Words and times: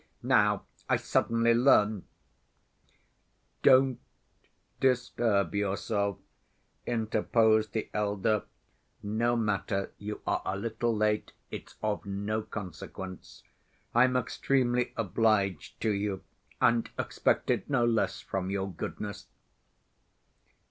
Now 0.23 0.65
I 0.89 0.95
suddenly 0.95 1.53
learn—" 1.53 2.05
"Don't 3.61 3.99
disturb 4.79 5.53
yourself," 5.53 6.17
interposed 6.87 7.73
the 7.73 7.87
elder. 7.93 8.45
"No 9.03 9.35
matter. 9.35 9.91
You 9.99 10.21
are 10.25 10.41
a 10.43 10.57
little 10.57 10.97
late. 10.97 11.33
It's 11.51 11.75
of 11.83 12.03
no 12.07 12.41
consequence...." 12.41 13.43
"I'm 13.93 14.17
extremely 14.17 14.91
obliged 14.97 15.79
to 15.81 15.91
you, 15.91 16.23
and 16.59 16.89
expected 16.97 17.69
no 17.69 17.85
less 17.85 18.21
from 18.21 18.49
your 18.49 18.73
goodness." 18.73 19.27